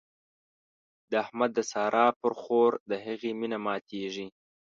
[1.09, 4.27] د احمد د سارا پر خور د هغې مينه ماتېږي.